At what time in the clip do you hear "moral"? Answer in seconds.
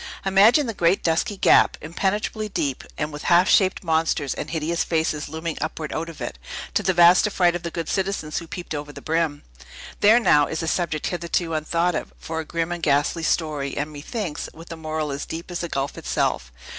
14.75-15.11